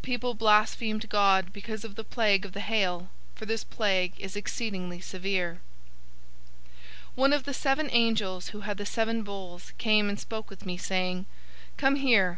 [0.00, 4.98] People blasphemed God because of the plague of the hail, for this plague is exceedingly
[4.98, 5.60] severe.
[6.68, 10.64] 017:001 One of the seven angels who had the seven bowls came and spoke with
[10.64, 11.26] me, saying,
[11.76, 12.32] "Come here.